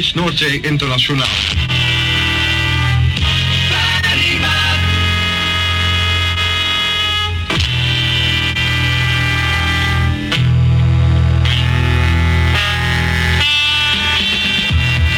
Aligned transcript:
Noordzee 0.00 0.60
Internationaal. 0.60 1.26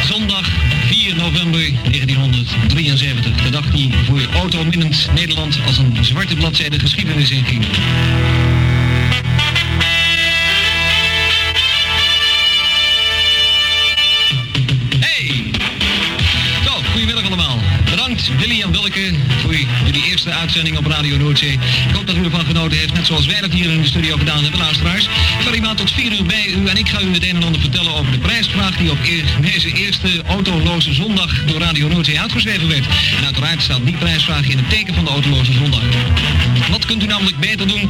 Zondag 0.05 0.49
4 0.85 1.15
november 1.15 1.71
1973. 1.91 3.41
De 3.41 3.49
dag 3.49 3.65
die 3.71 3.93
voor 4.05 4.21
autominnend 4.33 5.09
Nederland 5.13 5.59
als 5.65 5.77
een 5.77 5.97
zwarte 6.01 6.35
bladzijde 6.35 6.79
geschiedenis 6.79 7.31
inging. 7.31 7.65
Uitzending 20.31 20.77
op 20.77 20.85
Radio 20.85 21.17
Noordzee. 21.17 21.59
Ik 21.87 21.95
hoop 21.95 22.07
dat 22.07 22.15
u 22.15 22.23
ervan 22.23 22.45
genoten 22.45 22.77
heeft, 22.77 22.93
net 22.93 23.05
zoals 23.05 23.25
wij 23.25 23.41
dat 23.41 23.51
hier 23.51 23.71
in 23.71 23.81
de 23.81 23.87
studio 23.87 24.17
gedaan 24.17 24.41
hebben, 24.41 24.59
luisteraars. 24.59 25.09
Maand 25.43 25.77
tot 25.77 25.91
4 25.91 26.11
uur 26.11 26.23
bij 26.25 26.45
u 26.47 26.67
en 26.67 26.77
ik 26.77 26.89
ga 26.89 27.01
u 27.01 27.13
het 27.13 27.23
een 27.23 27.35
en 27.35 27.43
ander 27.43 27.61
vertellen 27.61 27.93
over 27.93 28.11
de 28.11 28.17
prijsvraag 28.17 28.77
die 28.77 28.91
op 28.91 28.97
deze 29.41 29.71
eerste 29.73 30.21
autoloze 30.27 30.93
zondag 30.93 31.45
door 31.45 31.59
Radio 31.59 31.87
Noordzee 31.87 32.19
uitgeschreven 32.19 32.67
werd. 32.67 32.85
En 33.17 33.25
uiteraard 33.25 33.61
staat 33.61 33.85
die 33.85 33.97
prijsvraag 33.97 34.47
in 34.47 34.57
het 34.57 34.69
teken 34.69 34.93
van 34.93 35.03
de 35.03 35.09
autoloze 35.09 35.53
zondag. 35.53 35.81
Wat 36.69 36.85
kunt 36.85 37.03
u 37.03 37.05
namelijk 37.05 37.37
beter 37.39 37.67
doen 37.67 37.89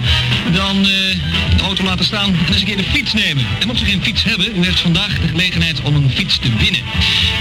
dan 0.54 0.78
eh, 0.78 0.86
de 1.58 1.64
auto 1.64 1.84
laten 1.84 2.06
staan 2.06 2.30
en 2.30 2.48
eens 2.48 2.60
een 2.60 2.66
keer 2.66 2.78
de 2.78 2.84
fiets 2.84 3.14
nemen? 3.14 3.46
En 3.60 3.68
mocht 3.68 3.82
u 3.82 3.86
geen 3.86 4.04
fiets 4.04 4.24
hebben, 4.24 4.58
u 4.58 4.66
heeft 4.66 4.80
vandaag 4.80 5.20
de 5.20 5.28
gelegenheid 5.28 5.82
om 5.82 5.96
een 5.96 6.12
fiets 6.12 6.38
te 6.38 6.50
winnen. 6.58 6.82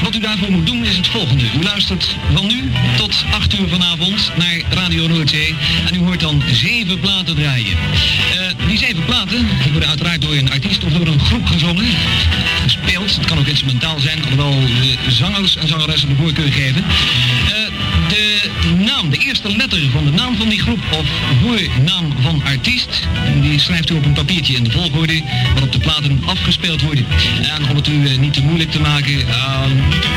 Wat 0.03 0.15
u 0.15 0.19
daarvoor 0.19 0.51
moet 0.51 0.67
doen 0.67 0.85
is 0.85 0.97
het 0.97 1.07
volgende. 1.07 1.45
U 1.61 1.63
luistert 1.63 2.17
van 2.35 2.47
nu 2.47 2.71
tot 2.97 3.25
8 3.31 3.61
uur 3.61 3.69
vanavond 3.69 4.33
naar 4.37 4.61
Radio 4.71 5.07
Noordzee 5.07 5.55
en 5.87 5.95
u 5.95 5.99
hoort 5.99 6.21
dan 6.21 6.43
zeven 6.53 7.01
platen 7.01 7.35
draaien. 7.35 7.77
Eh, 7.77 8.69
die 8.69 8.79
zeven 8.79 9.05
platen 9.05 9.49
die 9.63 9.73
worden 9.73 9.89
uiteraard 10.07 10.23
door 10.23 10.49
een 10.49 10.53
artiest 10.53 10.85
of 10.85 10.93
door 10.93 11.07
een 11.07 11.21
groep 11.21 11.47
gezongen, 11.47 11.85
gespeeld. 12.63 13.17
Het 13.17 13.27
kan 13.27 13.39
ook 13.39 13.47
instrumentaal 13.47 13.99
zijn, 14.01 14.23
alhoewel 14.23 14.61
de 15.05 15.11
zangers 15.11 15.57
en 15.57 15.69
zangeressen 15.69 16.09
de 16.09 16.15
voorkeur 16.15 16.53
geven. 16.53 16.85
Eh, 16.85 18.09
de 18.09 18.51
naam, 18.77 19.11
de 19.11 19.17
eerste 19.17 19.57
letter 19.57 19.91
van 19.91 20.05
de 20.05 20.11
naam 20.11 20.37
van 20.37 20.49
die 20.49 20.61
groep 20.61 20.79
of 20.99 21.07
voornaam 21.43 22.15
van 22.21 22.43
artiest, 22.45 23.03
die 23.41 23.59
schrijft 23.59 23.91
u 23.91 23.95
op 23.95 24.05
een 24.05 24.13
papiertje 24.13 24.55
in 24.55 24.65
de 24.65 24.71
volgorde 24.71 25.23
waarop 25.53 25.73
de 25.73 25.79
platen 25.79 26.23
afgespeeld 26.27 26.83
worden. 26.83 27.07
En 27.57 27.69
om 27.69 27.77
het 27.77 27.89
u 27.89 28.07
eh, 28.07 28.19
niet 28.19 28.33
te 28.33 28.43
moeilijk 28.43 28.71
te 28.71 28.81
maken, 28.81 29.29
eh, 29.29 29.61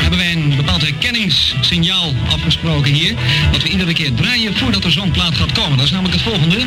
hebben 0.00 0.18
wij 0.18 0.32
een 0.32 0.56
bepaald 0.56 0.82
herkenningssignaal 0.82 2.14
afgesproken 2.30 2.92
hier, 2.92 3.14
wat 3.52 3.62
we 3.62 3.68
iedere 3.68 3.92
keer 3.92 4.14
draaien 4.14 4.56
voordat 4.56 4.84
er 4.84 4.92
zo'n 4.92 5.10
plaat 5.10 5.36
gaat 5.36 5.52
komen. 5.52 5.76
Dat 5.76 5.86
is 5.86 5.92
namelijk 5.92 6.14
het 6.14 6.24
volgende. 6.24 6.64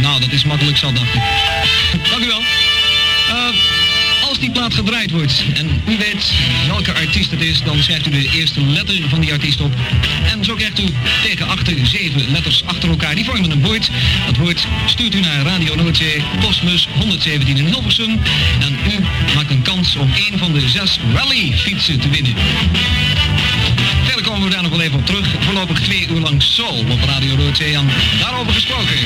Nou, 0.00 0.20
dat 0.20 0.32
is 0.32 0.44
makkelijk 0.44 0.76
zat, 0.76 0.96
dacht 0.96 1.14
ik. 1.14 1.22
Dank 2.10 2.24
u 2.24 2.26
wel. 2.26 2.42
Eh, 3.28 4.28
als 4.28 4.38
die 4.38 4.50
plaat 4.50 4.74
gedraaid 4.74 5.10
wordt 5.10 5.44
en 5.54 5.82
u 5.88 5.96
weet 5.96 6.32
welke 6.66 6.92
artiest 6.92 7.30
het 7.30 7.40
is, 7.40 7.62
dan 7.62 7.82
schrijft 7.82 8.06
u 8.06 8.10
de 8.10 8.30
eerste 8.34 8.60
letter 8.60 9.08
van 9.08 9.20
die 9.20 9.32
artiest 9.32 9.60
op. 9.60 9.72
En 10.32 10.44
zo 10.44 10.54
krijgt 10.54 10.80
u 10.80 10.84
tegen 11.22 11.48
achter 11.48 11.86
zeven 11.86 12.30
letters 12.30 12.62
achter 12.64 12.88
elkaar. 12.88 13.14
Die 13.14 13.24
vormen 13.24 13.50
een 13.50 13.62
woord. 13.62 13.90
Dat 14.26 14.36
woord 14.36 14.66
stuurt 14.86 15.14
u 15.14 15.20
naar 15.20 15.42
Radio 15.42 15.74
Noordzee, 15.74 16.22
postbus 16.40 16.88
117 16.98 17.56
in 17.56 17.66
Hilversum. 17.66 18.20
En 18.60 18.78
u 18.92 19.04
maakt 19.34 19.50
een 19.50 19.62
kans 19.62 19.96
om 19.96 20.10
een 20.30 20.38
van 20.38 20.52
de 20.52 20.68
zes 20.68 20.98
rally-fietsen 21.14 22.00
te 22.00 22.08
winnen. 22.08 22.34
Wel 24.80 24.88
even 24.88 24.98
op 24.98 25.06
terug. 25.06 25.44
Voorlopig 25.44 25.80
twee 25.80 26.08
uur 26.08 26.20
lang 26.20 26.42
Soul 26.42 26.84
op 26.90 27.00
Radio. 27.04 27.36
En 27.58 27.88
daarover 28.20 28.52
gesproken. 28.52 28.96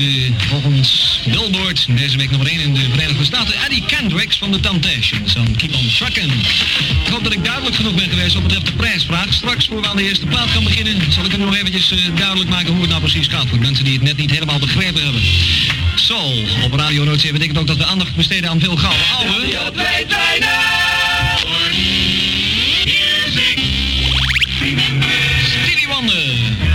Uh, 0.00 0.30
volgens 0.36 1.20
Billboard 1.24 1.86
deze 1.96 2.16
week 2.16 2.30
nummer 2.30 2.48
1 2.48 2.60
in 2.60 2.74
de 2.74 2.80
Verenigde 2.90 3.24
Staten. 3.24 3.54
Eddie 3.64 3.84
Kendricks 3.86 4.38
van 4.38 4.52
de 4.52 4.60
Temptations. 4.60 5.34
Dan 5.34 5.56
Keep 5.56 5.74
on 5.74 5.88
Truckin'. 5.96 6.30
Ik 7.04 7.12
hoop 7.12 7.24
dat 7.24 7.32
ik 7.32 7.44
duidelijk 7.44 7.76
genoeg 7.76 7.94
ben 7.94 8.08
geweest 8.10 8.34
wat 8.34 8.42
betreft 8.42 8.66
de 8.66 8.72
prijsvraag. 8.72 9.32
Straks, 9.32 9.66
voor 9.66 9.80
we 9.80 9.88
aan 9.88 9.96
de 9.96 10.08
eerste 10.08 10.26
plaat 10.26 10.52
kan 10.52 10.64
beginnen, 10.64 11.12
zal 11.12 11.24
ik 11.24 11.30
hem 11.30 11.40
nog 11.40 11.56
eventjes 11.56 11.92
uh, 11.92 11.98
duidelijk 12.16 12.50
maken 12.50 12.72
hoe 12.72 12.80
het 12.80 12.88
nou 12.90 13.00
precies 13.00 13.26
gaat. 13.26 13.46
Voor 13.48 13.58
mensen 13.58 13.84
die 13.84 13.94
het 13.94 14.02
net 14.02 14.16
niet 14.16 14.30
helemaal 14.30 14.58
begrepen 14.58 15.02
hebben. 15.02 15.22
Soul 15.94 16.44
op 16.64 16.74
Radio 16.74 17.04
Noordzee 17.04 17.32
betekent 17.32 17.58
ook 17.58 17.66
dat 17.66 17.76
we 17.76 17.84
aandacht 17.84 18.14
besteden 18.14 18.50
aan 18.50 18.60
veel 18.60 18.76
gouden 18.76 19.06
oude... 19.18 19.58
Stevie 25.64 25.88
Wonder. 25.88 26.69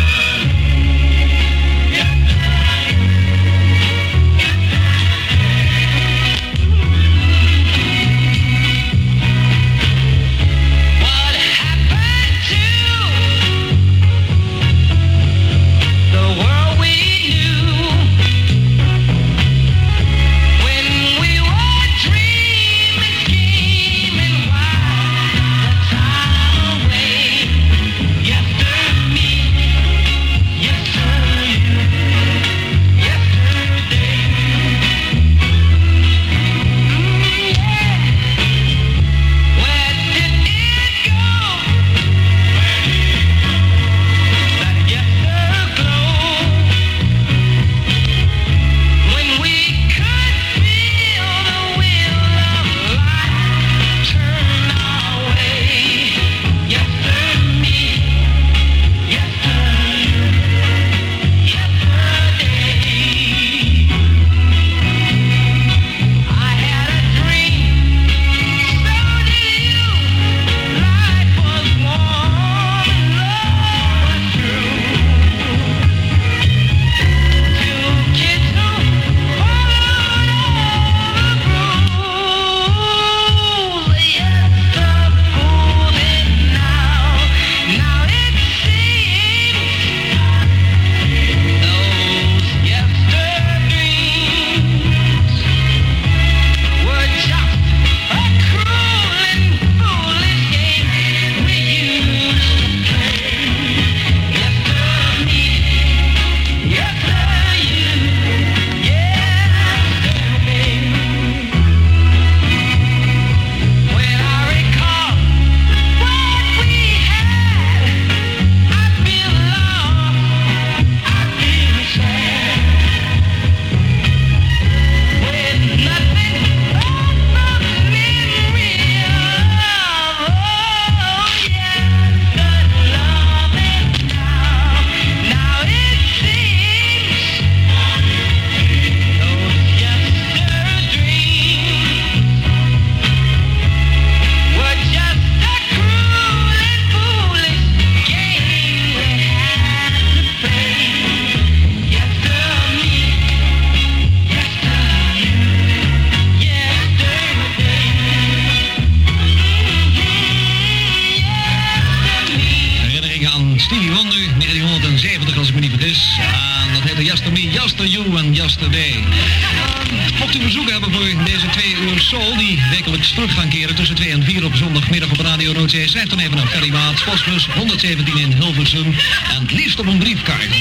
117 177.81 178.17
in 178.17 178.31
Hilversum. 178.31 178.95
En 179.29 179.41
het 179.41 179.51
liefst 179.51 179.79
op 179.79 179.85
een 179.85 179.97
briefkaart. 179.97 180.55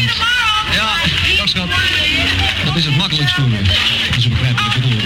Ja, 0.73 0.94
dat 1.37 1.49
schat. 1.49 1.68
Dat 2.64 2.76
is 2.76 2.85
het 2.85 2.97
makkelijkst 2.97 3.35
voor 3.35 3.49
me. 3.49 3.59
Ze 4.21 4.28
begrijpen 4.28 4.64
wat 4.64 4.75
ik 4.75 4.83
bedoel. 4.83 5.00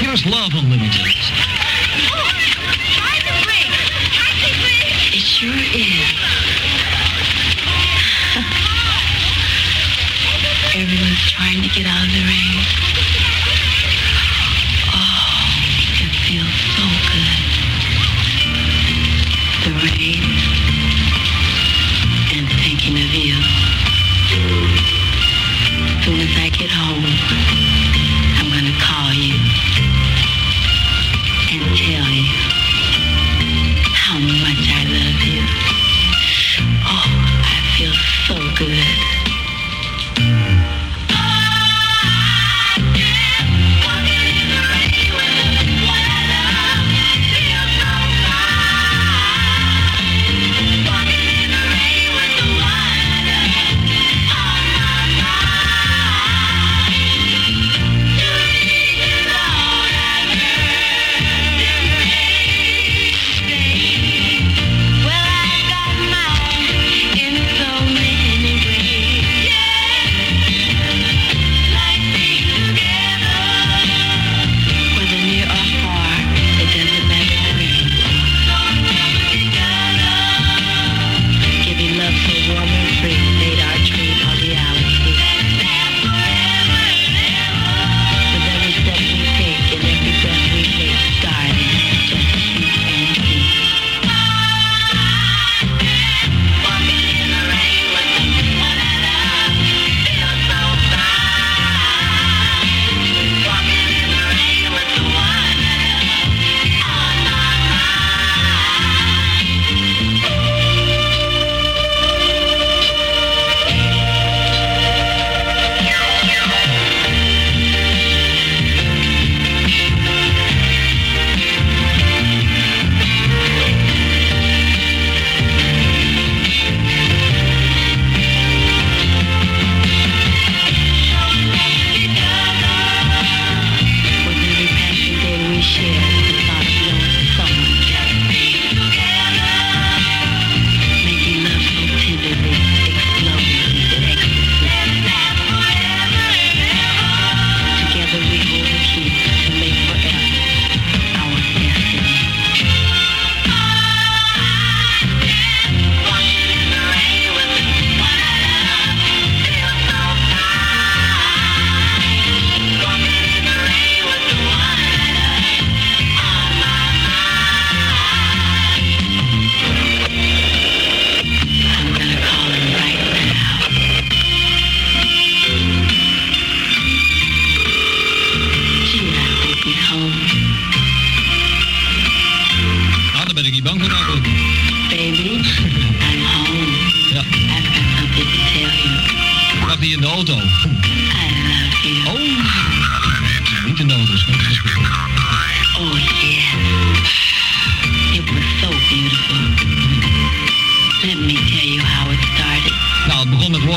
Here's 0.00 0.24
Love 0.24 0.56
Unlimited. 0.56 1.06
It 5.12 5.24
sure 5.24 5.52
is. 5.72 6.14
Everyone's 10.74 11.32
trying 11.32 11.62
to 11.62 11.68
get 11.68 11.86
out 11.86 12.06
of 12.06 12.12
the 12.12 12.20
rain. 12.20 12.87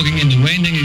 walking 0.01 0.19
in 0.19 0.29
the 0.29 0.37
rain, 0.37 0.63
denk 0.63 0.75
ik. 0.75 0.83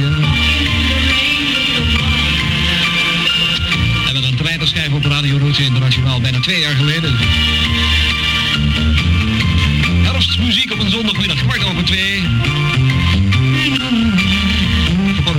Een 4.25 4.37
trein 4.37 4.59
te 4.59 4.67
schrijven 4.67 4.97
op 4.97 5.05
Radio 5.05 5.39
Roosje 5.39 5.65
Internationaal 5.65 6.21
bijna 6.21 6.41
twee 6.41 6.61
jaar 6.61 6.75
geleden. 6.75 7.17
Herfstmuziek 10.03 10.73
op 10.73 10.79
een 10.79 10.91
zondagmiddag 10.91 11.43
kwart 11.43 11.65
over 11.65 11.85
twee 11.85 12.23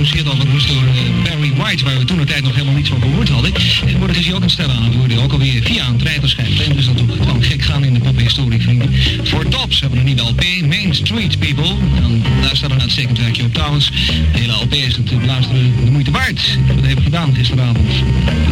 geproduceerd 0.08 0.28
overigens 0.28 0.66
door 0.66 1.22
Barry 1.22 1.52
White, 1.56 1.84
waar 1.84 1.98
we 1.98 2.04
toen 2.04 2.18
de 2.18 2.24
tijd 2.24 2.42
nog 2.42 2.52
helemaal 2.54 2.74
niets 2.74 2.88
van 2.88 3.00
gehoord 3.00 3.28
hadden. 3.28 3.52
En 3.86 3.98
morgen 3.98 4.18
is 4.18 4.26
hij 4.26 4.34
ook 4.34 4.42
een 4.42 4.50
stel 4.50 4.70
aan 4.70 4.82
het 4.82 4.94
worden, 4.94 5.22
ook 5.22 5.32
alweer 5.32 5.62
via 5.62 5.86
een 5.86 5.96
treiterschijf. 5.96 6.60
En 6.60 6.76
dus 6.76 6.86
dat 6.86 6.96
toch 6.96 7.16
gewoon 7.16 7.42
gek 7.42 7.62
gaan 7.62 7.84
in 7.84 7.94
de 7.94 8.00
poppenhistorie, 8.00 8.60
vrienden. 8.60 8.94
Voor 9.22 9.48
Tops 9.48 9.80
hebben 9.80 9.98
we 9.98 10.08
een 10.08 10.14
nieuwe 10.14 10.30
LP, 10.30 10.66
Main 10.66 10.94
Street 10.94 11.38
People. 11.38 11.74
En 12.02 12.22
daar 12.42 12.56
staat 12.56 12.70
een 12.70 12.80
uitstekend 12.80 13.18
werkje 13.18 13.44
op 13.44 13.54
trouwens. 13.54 13.90
De 14.32 14.38
hele 14.38 14.52
LP 14.52 14.74
is 14.74 14.96
het 14.96 15.12
luisteren 15.26 15.84
de 15.84 15.90
moeite 15.90 16.10
waard. 16.10 16.58
Ik 16.76 16.84
hebben 16.84 17.04
gedaan 17.04 17.34
gisteravond. 17.34 17.90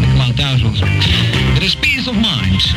Ik 0.00 0.16
laat 0.16 0.36
thuis 0.36 0.62
was. 0.62 0.78
Het 1.54 1.62
is 1.62 1.76
Peace 1.76 2.10
of 2.10 2.14
Mind. 2.16 2.74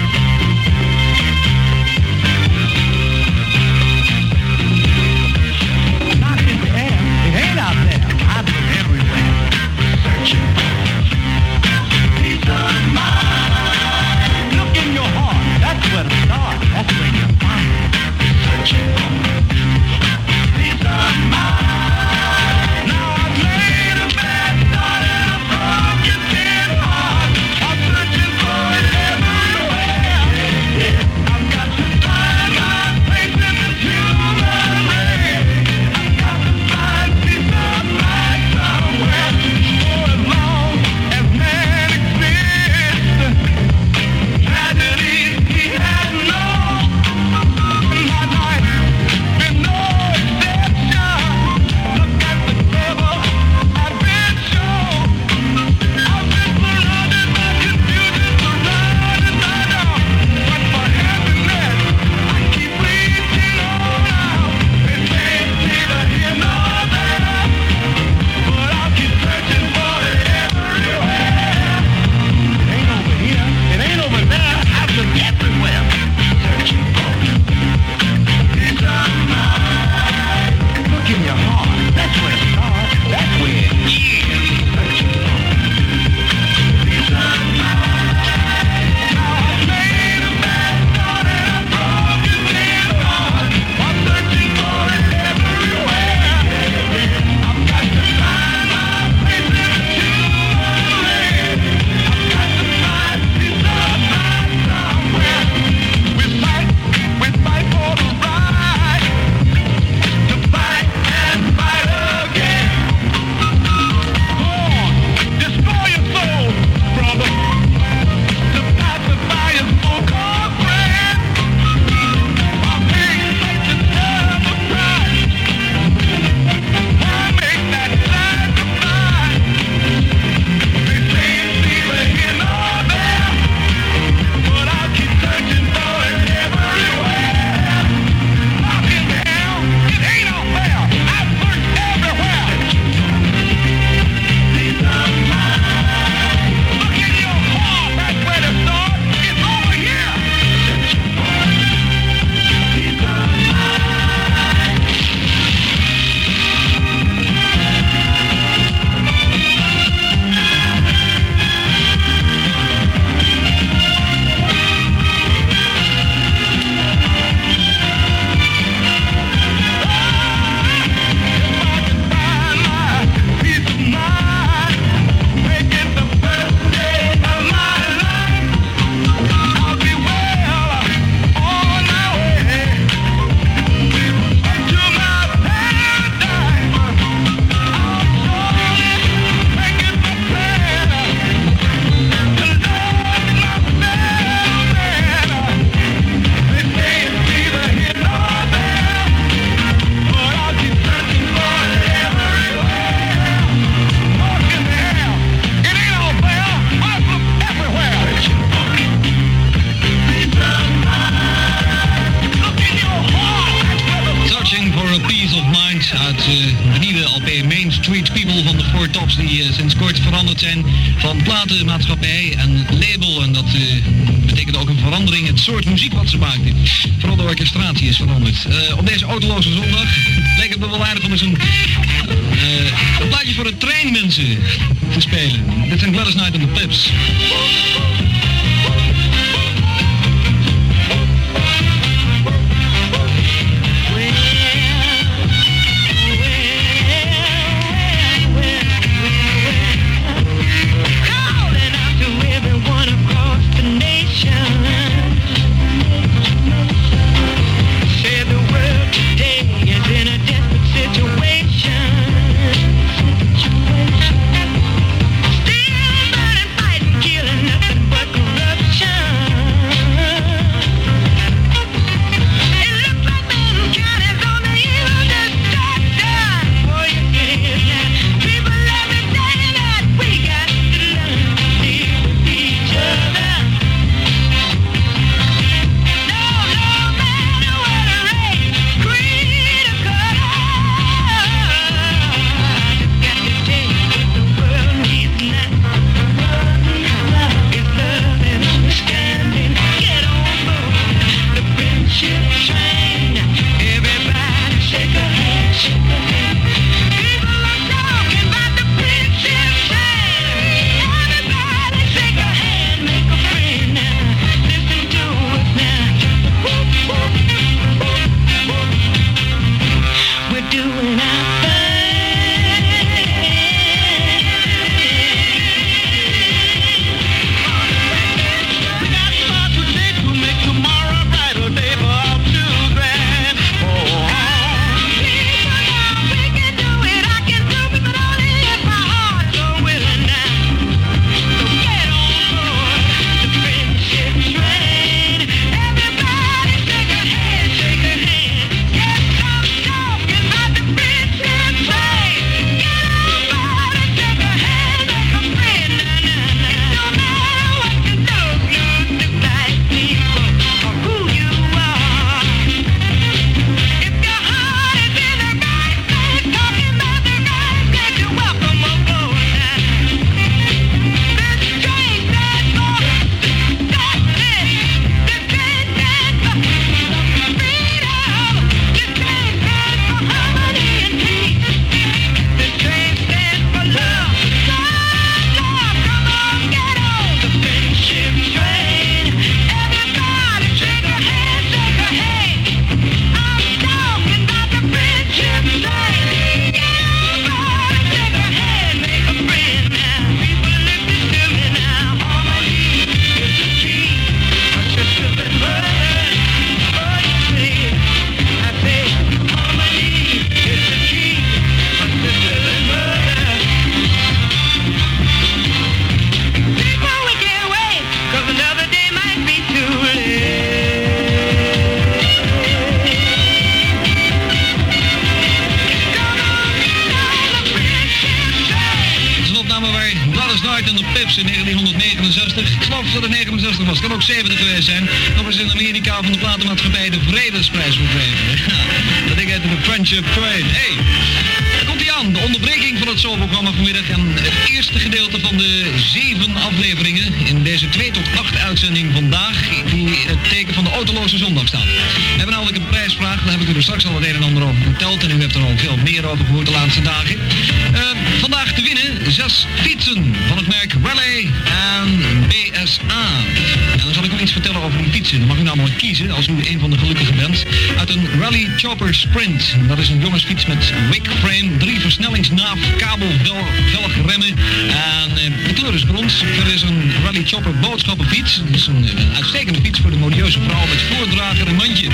Chopper 468.60 468.94
Sprint. 468.94 469.56
Dat 469.68 469.78
is 469.78 469.90
een 469.90 470.00
jongensfiets 470.00 470.46
met 470.46 470.74
wick 470.90 471.08
frame, 471.08 471.58
drie 471.58 471.80
versnellingsnaaf, 471.80 472.76
kabel, 472.78 473.08
vel, 473.24 473.38
velgremmen. 473.72 474.28
En 474.68 475.18
eh, 475.18 475.48
de 475.48 475.54
kleur 475.54 475.74
is 475.74 475.84
brons. 475.84 476.22
Er 476.22 476.54
is 476.54 476.62
een 476.62 476.92
Rally 477.04 477.24
Chopper 477.26 477.60
boodschappenfiets. 477.60 478.42
Dat 478.46 478.56
is 478.56 478.68
een, 478.68 478.90
een 478.98 479.16
uitstekende 479.16 479.60
fiets 479.62 479.80
voor 479.80 479.92
de 479.92 479.98
modieuze 479.98 480.40
vrouw 480.40 480.68
met 480.68 480.82
voordrager 480.82 481.48
en 481.48 481.56
mandje. 481.56 481.88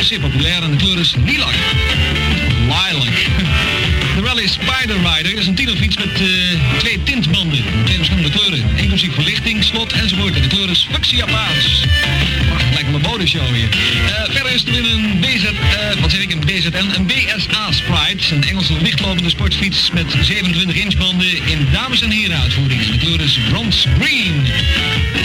Zeer 0.00 0.20
populair 0.20 0.62
en 0.62 0.70
de 0.70 0.76
kleur 0.76 0.98
is 0.98 1.14
lilac. 1.24 1.54
Lilac. 2.60 3.14
Rally 4.24 4.46
Spider 4.46 4.96
Rider 4.96 5.38
is 5.38 5.46
een 5.46 5.54
tienerfiets 5.54 5.96
met 5.96 6.12
eh, 6.12 6.78
twee 6.78 7.02
tintbanden. 7.02 7.64
Twee 7.84 7.96
verschillende 7.96 8.30
kleuren. 8.30 8.62
Inclusief 8.76 9.14
verlichting, 9.14 9.64
slot 9.64 9.92
enzovoort. 9.92 10.34
En 10.34 10.42
de 10.42 10.48
kleur 10.48 10.70
is 10.70 10.88
fuchsia 10.92 11.24
paars. 11.24 11.84
Wacht, 12.50 12.64
lijkt 12.72 12.90
wel 12.90 12.94
een 12.94 13.06
modeshow 13.10 13.54
hier. 13.54 13.68
Eh, 14.06 14.32
verder 14.32 14.52
is 14.52 14.64
er 14.64 14.92
een 14.92 15.20
BZ, 15.20 15.44
eh, 15.44 16.00
wat 16.00 16.10
zeg 16.10 16.20
ik, 16.20 16.32
een 16.32 16.40
BZN, 16.40 16.90
een 16.94 17.06
BSA 17.06 17.72
Sprite. 17.72 18.34
Een 18.34 18.44
Engelse 18.44 18.72
lichtlopende 18.82 19.30
sportfiets 19.30 19.90
met 19.90 20.16
27 20.20 20.76
inch 20.76 20.96
banden 20.96 21.46
in 21.46 21.68
dames 21.72 22.02
en 22.02 22.10
heren 22.10 22.40
uitvoering. 22.40 22.90
De 22.90 22.98
kleur 22.98 23.20
is 23.20 23.38
bronze 23.48 23.88
green. 23.98 24.46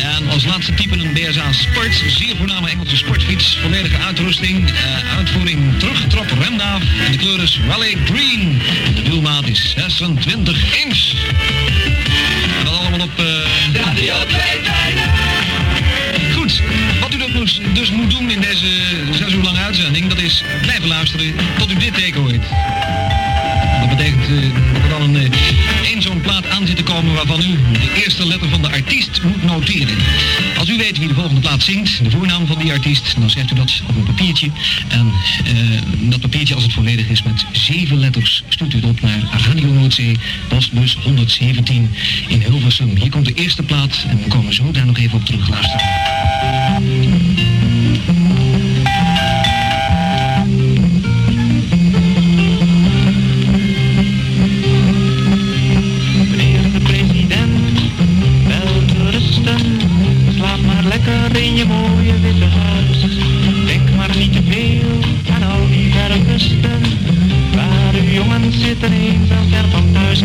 En 0.01 0.29
als 0.29 0.45
laatste 0.45 0.73
type 0.73 0.93
een 0.93 1.13
BSA 1.13 1.51
Sport, 1.51 2.03
zeer 2.07 2.35
voorname 2.37 2.69
Engelse 2.69 2.97
sportfiets. 2.97 3.57
Volledige 3.61 3.97
uitrusting, 3.97 4.69
uitvoering 5.17 5.79
teruggetrokken 5.79 6.43
remnaaf. 6.43 6.81
En 7.05 7.11
de 7.11 7.17
kleur 7.17 7.41
is 7.43 7.59
Rally 7.67 7.97
Green. 8.05 8.61
De 8.95 9.01
wielmaat 9.03 9.47
is 9.47 9.73
26 9.77 10.83
inch. 10.83 11.13
En 12.59 12.63
dat 12.65 12.73
allemaal 12.73 12.99
op... 13.01 13.19
eh, 13.19 13.25
Goed, 16.33 16.61
wat 16.99 17.13
u 17.13 17.17
dus, 17.39 17.59
dus 17.73 17.91
moet 17.91 18.09
doen 18.09 18.31
in 18.31 18.41
deze 18.41 18.67
zes 19.11 19.33
uur 19.33 19.43
lange 19.43 19.59
uitzending, 19.59 20.07
dat 20.07 20.21
is 20.21 20.43
blijven 20.61 20.87
luisteren 20.87 21.35
tot 21.57 21.71
u 21.71 21.75
dit 21.75 21.93
teken 21.93 22.21
hoort. 22.21 22.43
Dat 23.79 23.89
betekent 23.97 24.23
eh, 24.27 24.89
dat 24.89 24.89
dan 24.89 25.01
een, 25.01 25.15
eh, 25.15 25.29
te 26.75 26.83
komen 26.83 27.13
waarvan 27.13 27.39
u 27.39 27.57
de 27.71 28.01
eerste 28.03 28.27
letter 28.27 28.49
van 28.49 28.61
de 28.61 28.69
artiest 28.69 29.23
moet 29.23 29.43
noteren. 29.43 29.97
Als 30.57 30.69
u 30.69 30.77
weet 30.77 30.97
wie 30.97 31.07
de 31.07 31.13
volgende 31.13 31.41
plaat 31.41 31.63
zingt, 31.63 32.03
de 32.03 32.11
voornaam 32.11 32.47
van 32.47 32.57
die 32.57 32.71
artiest, 32.71 33.15
dan 33.19 33.29
schrijft 33.29 33.51
u 33.51 33.55
dat 33.55 33.81
op 33.87 33.95
een 33.95 34.03
papiertje. 34.03 34.49
En 34.87 35.11
eh, 35.45 35.53
dat 36.09 36.19
papiertje, 36.19 36.55
als 36.55 36.63
het 36.63 36.73
volledig 36.73 37.09
is 37.09 37.23
met 37.23 37.45
zeven 37.51 37.97
letters, 37.97 38.43
stuurt 38.49 38.73
u 38.73 38.75
het 38.75 38.85
op 38.85 39.01
naar 39.01 39.19
Radio 39.47 39.67
Noordzee, 39.67 40.17
postbus 40.47 40.97
117 41.03 41.91
in 42.27 42.41
Hilversum. 42.41 42.95
Hier 42.95 43.09
komt 43.09 43.25
de 43.25 43.33
eerste 43.33 43.63
plaat 43.63 44.05
en 44.07 44.17
we 44.17 44.27
komen 44.27 44.53
zo 44.53 44.71
daar 44.71 44.85
nog 44.85 44.97
even 44.97 45.17
op 45.17 45.25
terug 45.25 45.49
luisteren. 45.49 45.85
Zitten 68.79 68.99
eenzaam 68.99 69.49
ver 69.49 69.69
van 69.69 69.91
thuis. 69.93 70.23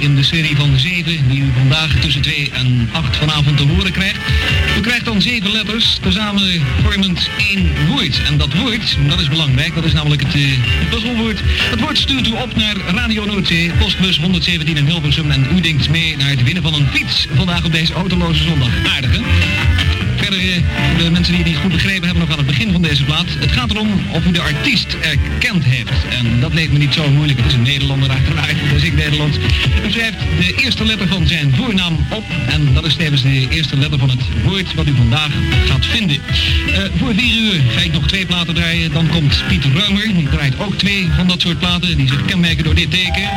In 0.00 0.14
de 0.14 0.22
serie 0.22 0.56
van 0.56 0.78
zeven 0.78 1.28
die 1.28 1.40
u 1.40 1.50
vandaag 1.56 2.00
tussen 2.00 2.22
2 2.22 2.50
en 2.52 2.88
8 2.92 3.16
vanavond 3.16 3.56
te 3.56 3.62
horen 3.62 3.92
krijgt. 3.92 4.20
U 4.78 4.80
krijgt 4.80 5.04
dan 5.04 5.22
zeven 5.22 5.50
letters, 5.50 5.98
tezamen 6.00 6.62
vormend 6.82 7.30
één 7.38 7.86
woord. 7.88 8.22
En 8.26 8.36
dat 8.36 8.54
woord, 8.54 8.96
dat 9.08 9.20
is 9.20 9.28
belangrijk, 9.28 9.74
dat 9.74 9.84
is 9.84 9.92
namelijk 9.92 10.22
het, 10.22 10.34
eh, 10.34 10.42
puzzelwoord. 10.90 11.40
Het 11.70 11.80
woord 11.80 11.98
stuurt 11.98 12.26
u 12.28 12.32
op 12.32 12.56
naar 12.56 12.76
Radio 12.76 13.24
Noordzee, 13.24 13.70
postbus 13.78 14.18
117 14.18 14.76
in 14.76 14.86
Hilversum. 14.86 15.30
En 15.30 15.46
u 15.56 15.60
denkt 15.60 15.88
mee 15.88 16.16
naar 16.16 16.30
het 16.30 16.42
winnen 16.42 16.62
van 16.62 16.74
een 16.74 16.88
fiets 16.92 17.26
vandaag 17.34 17.64
op 17.64 17.72
deze 17.72 17.92
autoloze 17.92 18.42
zondag. 18.42 18.70
Aardig 18.94 19.10
hè? 19.10 19.20
Verder, 20.26 20.52
eh, 20.52 21.04
de 21.04 21.10
mensen 21.10 21.32
die 21.32 21.42
het 21.42 21.52
niet 21.52 21.60
goed 21.62 21.72
begrepen 21.72 22.04
hebben, 22.04 22.22
nog 22.22 22.30
aan 22.30 22.44
het 22.44 22.46
begin 22.46 22.72
van 22.72 22.82
deze 22.82 23.04
plaat. 23.04 23.26
Het 23.38 23.52
gaat 23.52 23.70
erom 23.70 23.88
of 24.12 24.26
u 24.26 24.30
de 24.30 24.40
artiest 24.40 24.96
erkend 25.00 25.64
heeft. 25.64 25.90
En 26.08 26.40
dat 26.40 26.54
leek 26.54 26.72
me 26.72 26.78
niet 26.78 26.94
zo 26.94 27.10
moeilijk. 27.10 27.38
Het 27.38 27.46
is 27.46 27.54
een 27.54 27.62
Nederlander 27.62 28.10
uiteraard, 28.10 28.56
dus 28.72 28.82
ik 28.82 28.94
Nederlands. 28.94 29.36
U 29.86 29.90
schrijft 29.90 30.18
de 30.38 30.54
eerste 30.62 30.84
letter 30.84 31.08
van 31.08 31.26
zijn 31.26 31.54
voornaam 31.54 32.06
op. 32.10 32.24
En 32.46 32.74
dat 32.74 32.84
is 32.84 32.94
tevens 32.94 33.22
de 33.22 33.46
eerste 33.48 33.76
letter 33.76 33.98
van 33.98 34.10
het 34.10 34.20
woord 34.44 34.74
wat 34.74 34.86
u 34.86 34.94
vandaag 34.96 35.30
gaat 35.66 35.86
vinden. 35.86 36.16
Eh, 36.16 36.82
voor 36.98 37.14
vier 37.14 37.36
uur 37.42 37.60
ga 37.74 37.80
ik 37.80 37.92
nog 37.92 38.06
twee 38.06 38.26
platen 38.26 38.54
draaien. 38.54 38.92
Dan 38.92 39.08
komt 39.08 39.44
Piet 39.48 39.64
Ruimer. 39.74 40.14
Die 40.14 40.28
draait 40.28 40.58
ook 40.58 40.74
twee 40.74 41.08
van 41.16 41.26
dat 41.26 41.40
soort 41.40 41.58
platen. 41.58 41.96
Die 41.96 42.08
zich 42.08 42.24
kenmerken 42.24 42.64
door 42.64 42.74
dit 42.74 42.90
teken. 42.90 43.28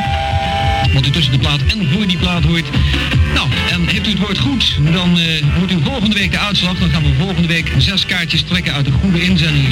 Wat 0.92 1.06
u 1.06 1.10
tussen 1.10 1.32
de 1.32 1.38
plaat 1.38 1.60
en 1.66 1.88
voor 1.92 2.06
die 2.06 2.18
plaat 2.18 2.44
hoort. 2.44 2.64
Nou, 3.34 3.48
en 3.70 3.88
heeft 3.88 4.06
u 4.06 4.10
het 4.10 4.18
woord 4.18 4.38
goed, 4.38 4.78
dan 4.92 5.18
eh 5.18 5.54
hoort 5.56 5.72
u 5.72 5.78
volgende 5.82 6.14
week 6.14 6.30
de 6.30 6.38
uitslag. 6.38 6.78
Dan 6.78 6.90
gaan 6.90 7.02
we 7.02 7.14
volgende 7.18 7.48
week 7.48 7.72
zes 7.78 8.06
kaartjes 8.06 8.42
trekken 8.42 8.72
uit 8.72 8.84
de 8.84 8.92
goede 8.92 9.22
inzendingen. 9.22 9.70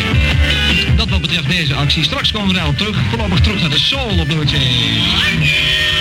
Dat 0.97 1.09
wat 1.09 1.21
betreft 1.21 1.49
deze 1.49 1.75
actie. 1.75 2.05
Straks 2.05 2.31
komen 2.31 2.49
we 2.49 2.55
daarop 2.55 2.79
terug. 2.79 2.97
Voorlopig 3.09 3.41
terug 3.41 3.61
naar 3.61 3.71
de 3.71 3.79
Soul 3.79 4.19
op 4.19 4.29
Noordzee. 4.29 5.98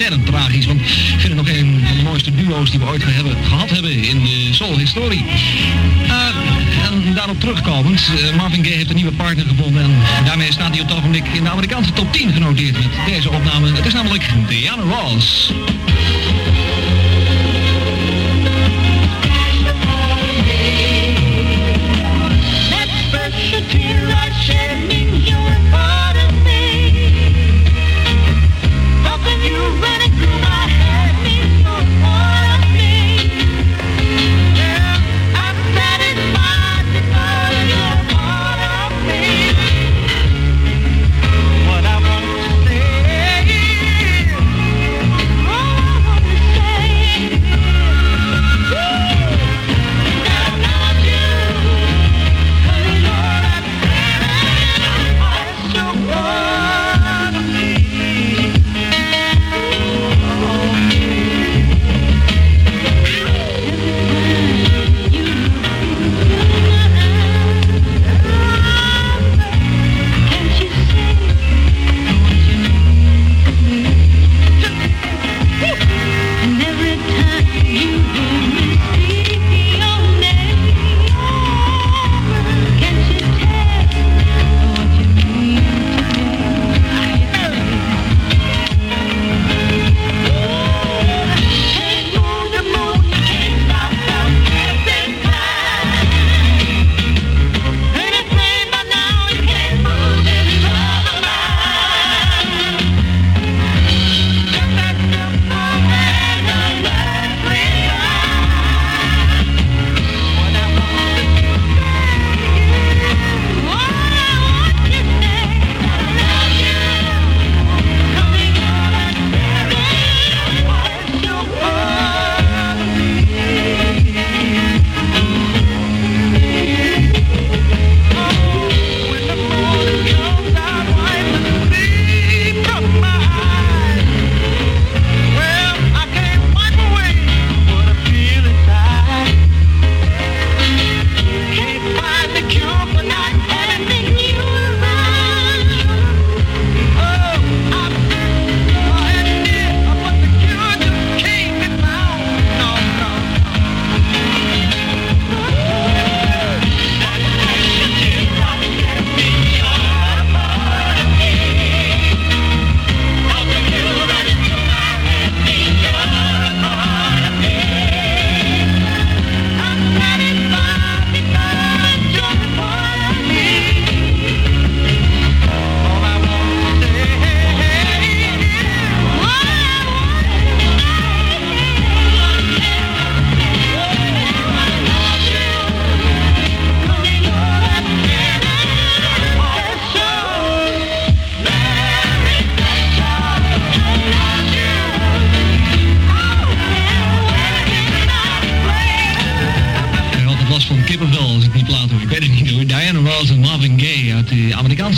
Ontzettend 0.00 0.36
tragisch, 0.36 0.66
want 0.66 0.80
ik 0.80 0.86
vind 1.18 1.22
het 1.22 1.34
nog 1.34 1.48
een 1.48 1.82
van 1.86 1.96
de 1.96 2.02
mooiste 2.02 2.34
duo's 2.34 2.70
die 2.70 2.80
we 2.80 2.86
ooit 2.86 3.02
hebben, 3.04 3.36
gehad 3.44 3.70
hebben 3.70 3.92
in 3.92 4.20
de 4.20 4.48
soul-historie. 4.50 5.24
Eh, 6.06 6.90
en 6.90 7.14
daarop 7.14 7.40
terugkomend, 7.40 8.00
eh, 8.00 8.36
Marvin 8.36 8.64
Gaye 8.64 8.76
heeft 8.76 8.88
een 8.88 8.96
nieuwe 8.96 9.12
partner 9.12 9.46
gevonden 9.46 9.82
en 9.82 10.24
daarmee 10.24 10.52
staat 10.52 10.70
hij 10.70 10.80
op 10.80 10.88
het 10.88 10.96
ogenblik 10.96 11.26
in 11.28 11.44
de 11.44 11.50
Amerikaanse 11.50 11.92
top 11.92 12.12
10 12.12 12.32
genoteerd 12.32 12.78
met 12.78 12.88
deze 13.06 13.30
opname. 13.30 13.72
Het 13.72 13.86
is 13.86 13.92
namelijk 13.92 14.28
Diana 14.48 14.82
Ross. 14.82 15.52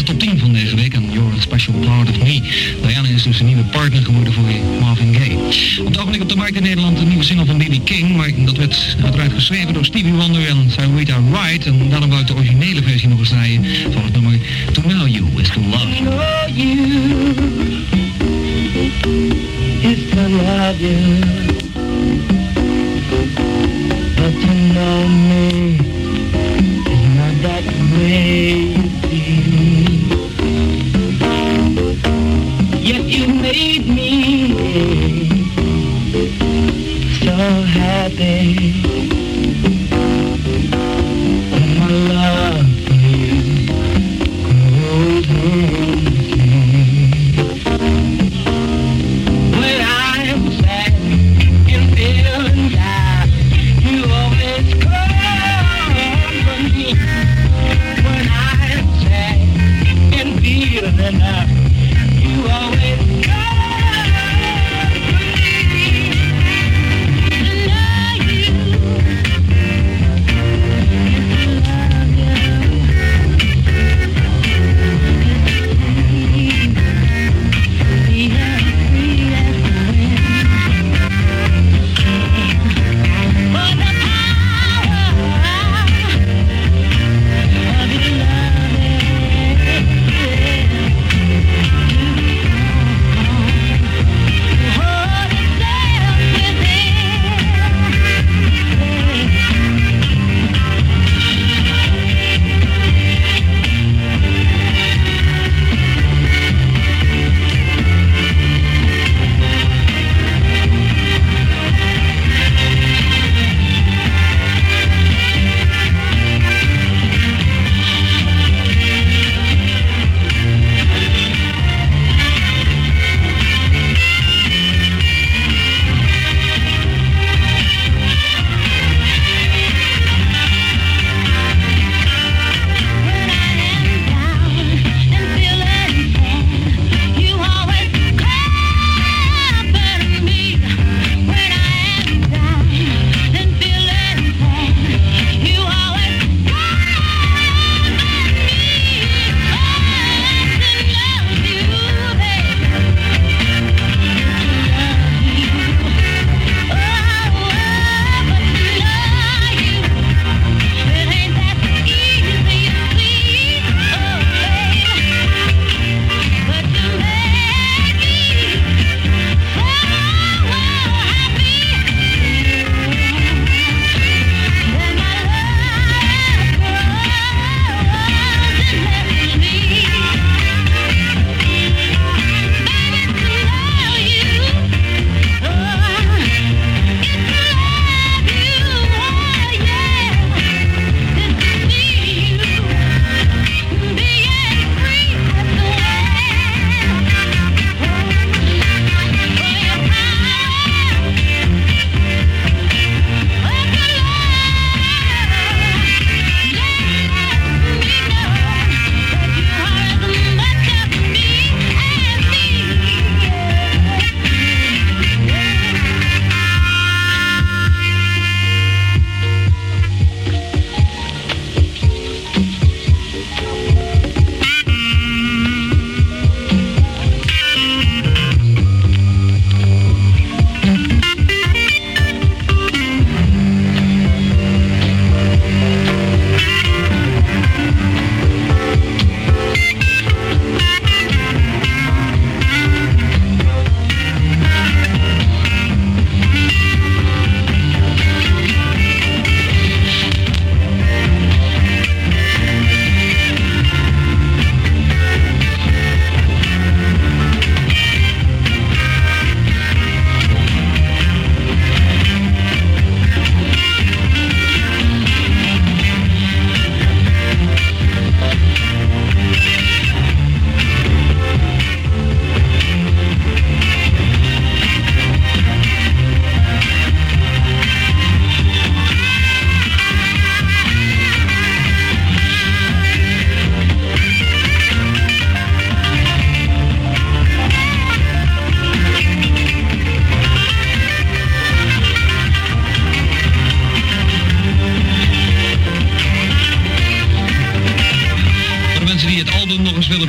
Top 0.00 0.18
10 0.18 0.38
van 0.38 0.52
deze 0.52 0.76
week. 0.76 0.94
En 0.94 1.11
You're 1.11 1.37
a 1.37 1.40
Special 1.40 1.74
Part 1.74 2.09
of 2.09 2.18
Me. 2.18 2.40
Diana 2.87 3.09
is 3.09 3.22
dus 3.22 3.40
een 3.40 3.46
nieuwe 3.46 3.62
partner 3.62 4.02
geworden 4.02 4.33
voor 4.33 4.44
Marvin 4.81 5.14
Gaye. 5.14 5.37
Op 5.81 5.87
het 5.87 5.98
ogenblik 5.98 6.22
op 6.22 6.28
de 6.28 6.37
markt 6.37 6.57
in 6.57 6.62
Nederland 6.62 6.98
een 6.98 7.09
nieuwe 7.09 7.24
single 7.24 7.46
van 7.46 7.57
B.B. 7.57 7.85
King. 7.85 8.16
Maar 8.16 8.31
dat 8.44 8.57
werd 8.57 8.96
uiteraard 9.02 9.33
geschreven 9.33 9.74
door 9.74 9.85
Stevie 9.85 10.12
Wonder 10.12 10.48
en 10.48 10.70
Sarita 10.70 11.18
Wright. 11.31 11.66
En 11.66 11.88
daarom 11.88 12.09
wou 12.09 12.20
ik 12.20 12.26
de 12.26 12.35
originele 12.35 12.83
versie 12.83 13.09
nog 13.09 13.18
eens 13.18 13.28
draaien 13.28 13.64
van 13.92 14.05
het 14.05 14.12
nummer 14.12 14.38
To 14.72 14.83
Know 14.83 15.09
You 15.09 15.24
Is 15.37 15.48
To 15.48 15.61
Love 15.61 15.88
you 16.02 17.02
is 19.85 20.11
to 20.11 20.28
love 20.28 20.81
you, 20.81 21.21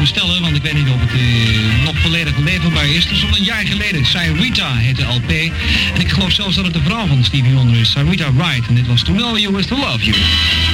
bestellen, 0.04 0.42
want 0.42 0.56
ik 0.56 0.62
weet 0.62 0.74
niet 0.74 0.90
of 0.90 1.00
het 1.00 1.12
eh, 1.12 1.84
nog 1.86 1.98
volledig 1.98 2.38
leverbaar 2.38 2.90
is. 2.90 3.04
Het 3.04 3.14
is 3.14 3.24
al 3.24 3.38
een 3.38 3.44
jaar 3.44 3.66
geleden. 3.66 4.06
Cyrita 4.06 4.76
heet 4.76 4.96
de 4.96 5.04
LP. 5.04 5.32
En 5.94 6.02
ik 6.02 6.10
geloof 6.10 6.32
zelfs 6.32 6.56
dat 6.56 6.66
het 6.66 6.74
de 6.74 6.82
vrouw 6.82 7.08
van 7.08 7.24
Stevie 7.24 7.54
Wonder 7.54 7.80
is. 7.80 7.92
Cyrita 7.92 8.34
Wright. 8.34 8.68
En 8.68 8.76
dit 8.76 8.88
was 8.88 9.04
To 9.04 9.14
Know 9.14 9.38
You 9.38 9.60
Is 9.60 9.66
To 9.66 9.76
Love 9.76 10.06
You. 10.06 10.18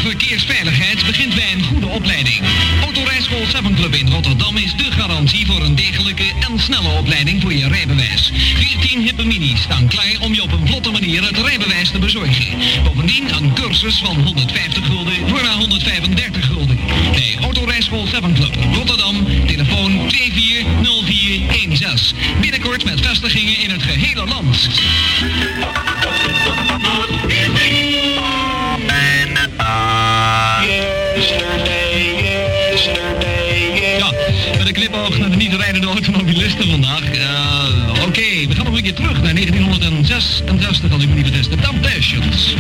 Verkeersveiligheid 0.03 1.05
begint 1.05 1.35
bij 1.35 1.51
een 1.53 1.63
goede 1.63 1.87
opleiding. 1.87 2.39
Autorijschool 2.83 3.45
7 3.45 3.75
Club 3.75 3.95
in 3.95 4.09
Rotterdam 4.09 4.57
is 4.57 4.73
de 4.75 4.91
garantie 4.91 5.45
voor 5.45 5.61
een 5.61 5.75
degelijke 5.75 6.23
en 6.49 6.59
snelle 6.59 6.89
opleiding 6.89 7.41
voor 7.41 7.53
je 7.53 7.67
rijbewijs. 7.67 8.31
14 8.55 9.01
hippe 9.01 9.25
minis 9.25 9.61
staan 9.61 9.87
klaar 9.87 10.15
om 10.19 10.33
je 10.33 10.43
op 10.43 10.51
een 10.51 10.67
vlotte 10.67 10.91
manier 10.91 11.23
het 11.23 11.37
rijbewijs 11.37 11.89
te 11.89 11.99
bezorgen. 11.99 12.45
Bovendien 12.83 13.35
een 13.35 13.53
cursus 13.53 13.97
van 14.03 14.15
150 14.23 14.85
gulden 14.85 15.13
voor 15.27 15.41
maar 15.41 15.57
135 15.57 16.45
gulden. 16.45 16.79
Bij 17.11 17.37
Autorijschool 17.41 18.07
7 18.07 18.18
Rotterdam, 18.19 19.15
telefoon 19.47 20.07
240416. 20.07 22.17
Binnenkort 22.41 22.83
met 22.83 23.05
vestigingen 23.05 23.59
in 23.59 23.69
het 23.69 23.83
gehele 23.83 24.25
land. 24.25 24.69
Ja, 33.97 34.11
met 34.57 34.67
een 34.67 34.73
knipoog 34.73 35.17
naar 35.17 35.29
de 35.29 35.35
niet 35.35 35.53
rijdende 35.53 35.87
automobilisten 35.87 36.69
vandaag. 36.69 37.11
Eh, 37.11 38.03
Oké, 38.07 38.47
we 38.47 38.55
gaan 38.55 38.65
nog 38.65 38.75
een 38.75 38.83
keer 38.83 38.93
terug 38.93 39.21
naar 39.21 39.33
1966 39.33 40.91
als 40.91 41.03
ik 41.03 41.09
me 41.09 41.15
niet 41.15 41.27
vergis. 41.27 41.49
De 41.49 41.55
Temptations. 41.55 42.53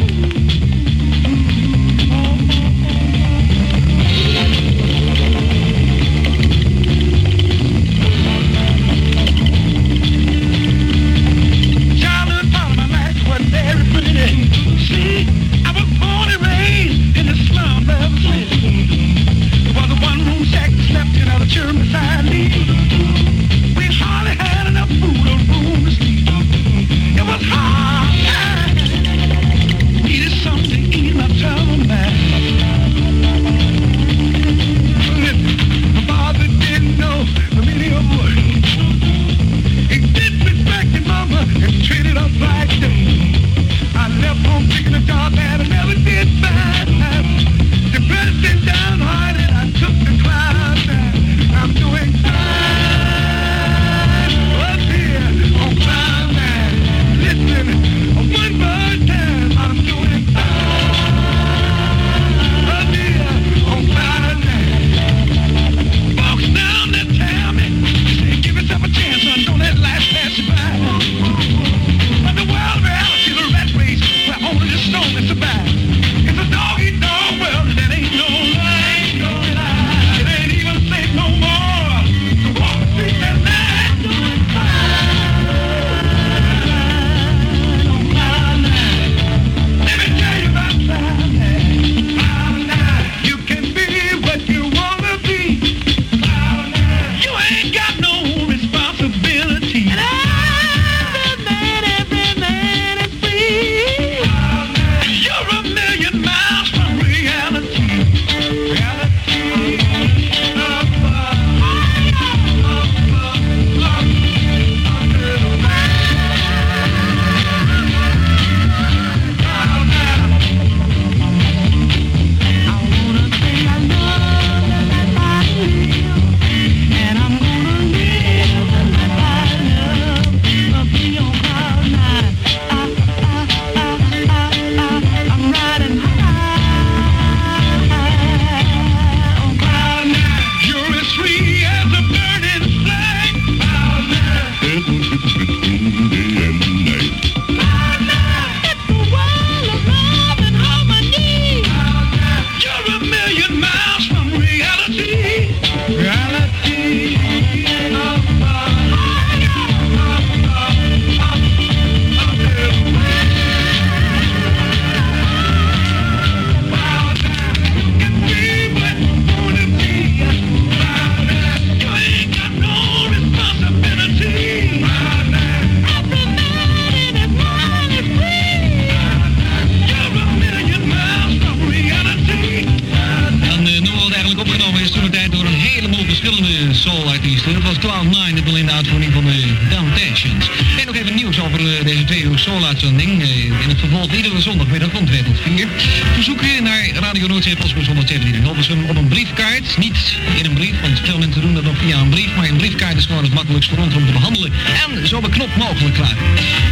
Noordzee 197.49 197.67
Postbus 197.67 197.87
117 197.87 198.33
in 198.33 198.41
Hilversum 198.41 198.83
op 198.89 198.95
een 198.95 199.07
briefkaart. 199.07 199.77
Niet 199.77 200.17
in 200.37 200.45
een 200.45 200.53
brief, 200.53 200.81
want 200.81 200.99
veel 200.99 201.17
mensen 201.17 201.41
doen 201.41 201.53
dat 201.53 201.63
nog 201.63 201.77
via 201.77 201.97
een 201.97 202.09
brief. 202.09 202.35
Maar 202.35 202.49
een 202.49 202.57
briefkaart 202.57 202.97
is 202.97 203.05
gewoon 203.05 203.23
het 203.23 203.33
makkelijkst 203.33 203.69
voor 203.69 203.79
ons 203.79 203.95
om 203.95 204.05
te 204.05 204.11
behandelen. 204.11 204.51
En 204.87 205.07
zo 205.07 205.21
beknopt 205.21 205.55
mogelijk 205.55 205.95
klaar. 205.95 206.15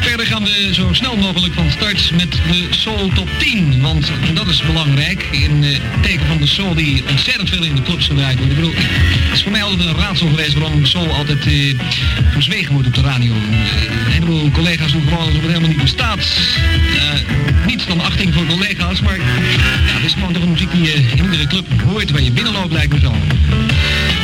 Verder 0.01 0.25
gaan 0.25 0.43
we 0.43 0.69
zo 0.71 0.93
snel 0.93 1.15
mogelijk 1.15 1.53
van 1.53 1.71
start 1.71 2.11
met 2.11 2.31
de 2.31 2.67
Soul 2.69 3.09
Top 3.13 3.29
10. 3.37 3.81
Want 3.81 4.11
dat 4.33 4.47
is 4.47 4.61
belangrijk 4.61 5.27
in 5.31 5.63
eh, 5.63 5.69
het 5.71 6.03
teken 6.03 6.25
van 6.27 6.37
de 6.37 6.47
Soul 6.47 6.75
die 6.75 7.03
ontzettend 7.09 7.49
veel 7.49 7.63
in 7.63 7.75
de 7.75 7.81
clubs 7.81 8.05
gedraaid 8.07 8.37
wordt. 8.37 8.51
Ik 8.51 8.57
bedoel, 8.57 8.75
het 8.75 9.33
is 9.33 9.43
voor 9.43 9.51
mij 9.51 9.63
altijd 9.63 9.89
een 9.89 9.95
raadsel 9.95 10.27
geweest 10.27 10.53
waarom 10.53 10.85
Soul 10.85 11.13
altijd 11.13 11.45
eh, 11.45 11.75
verzwegen 12.31 12.73
wordt 12.73 12.87
op 12.87 12.93
de 12.93 13.01
radio. 13.01 13.33
Een 13.33 14.11
heleboel 14.11 14.51
collega's 14.51 14.91
doen 14.91 15.03
gewoon 15.03 15.17
alsof 15.17 15.41
het 15.41 15.47
helemaal 15.47 15.69
niet 15.69 15.81
bestaat. 15.81 16.25
Eh, 17.87 17.95
dan 17.95 18.05
achting 18.05 18.33
voor 18.33 18.45
collega's, 18.45 19.01
maar 19.01 19.17
ja, 19.17 19.23
het 19.25 20.05
is 20.05 20.13
gewoon 20.13 20.33
toch 20.33 20.43
een 20.43 20.51
muziek 20.51 20.71
die 20.71 20.83
je 20.83 20.93
in 20.93 21.23
iedere 21.23 21.47
club 21.47 21.65
hoort 21.85 22.11
waar 22.11 22.21
je 22.21 22.31
binnenloopt 22.31 22.71
lijkt 22.71 22.93
me 22.93 22.99
zo. 22.99 23.13